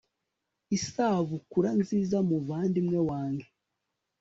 [0.77, 3.47] isubukura nziza muvandimwe wange